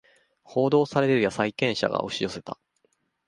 [0.43, 2.57] 報道されるや債権者が押し寄せた